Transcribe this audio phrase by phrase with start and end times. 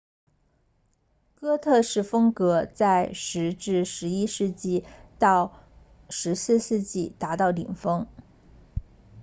[1.35, 3.55] 哥特式风格在10
[3.85, 4.83] 11世纪
[5.19, 5.53] 到
[6.09, 8.07] 14世纪达到顶峰